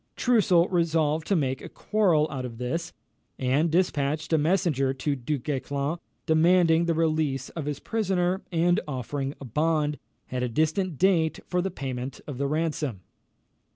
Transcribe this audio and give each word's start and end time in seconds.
Troussel 0.15 0.67
resolved 0.71 1.27
to 1.27 1.35
make 1.35 1.61
a 1.61 1.69
quarrel 1.69 2.27
out 2.31 2.43
of 2.43 2.57
this, 2.57 2.91
and 3.37 3.69
despatched 3.69 4.33
a 4.33 4.37
messenger 4.39 4.95
to 4.95 5.15
Du 5.15 5.37
Guesclin, 5.37 5.99
demanding 6.25 6.85
the 6.85 6.95
release 6.95 7.49
of 7.49 7.65
his 7.65 7.79
prisoner, 7.79 8.41
and 8.51 8.79
offering 8.87 9.35
a 9.39 9.45
bond, 9.45 9.99
at 10.31 10.41
a 10.41 10.49
distant 10.49 10.97
date, 10.97 11.39
for 11.45 11.61
the 11.61 11.69
payment 11.69 12.19
of 12.25 12.39
the 12.39 12.47
ransom. 12.47 13.01